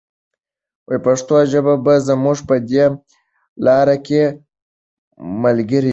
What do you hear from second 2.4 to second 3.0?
په دې